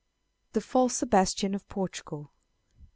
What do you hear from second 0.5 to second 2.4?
THE FALSE SEBASTIAN OF PORTUGAL.